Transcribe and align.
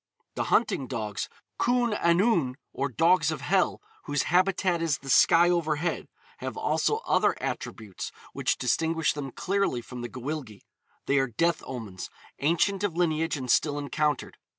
The 0.33 0.45
hunting 0.45 0.87
dogs, 0.87 1.29
Cwn 1.59 1.95
Annwn, 1.95 2.55
or 2.73 2.89
dogs 2.89 3.29
of 3.29 3.41
hell, 3.41 3.83
whose 4.05 4.23
habitat 4.23 4.81
is 4.81 4.97
the 4.97 5.11
sky 5.11 5.47
overhead, 5.51 6.07
have 6.39 6.57
also 6.57 7.01
other 7.05 7.35
attributes 7.39 8.11
which 8.33 8.57
distinguish 8.57 9.13
them 9.13 9.29
clearly 9.29 9.79
from 9.83 10.01
the 10.01 10.09
Gwyllgi. 10.09 10.61
They 11.05 11.19
are 11.19 11.27
death 11.27 11.61
omens, 11.67 12.09
ancient 12.39 12.83
of 12.83 12.97
lineage 12.97 13.37
and 13.37 13.51
still 13.51 13.77
encountered. 13.77 14.39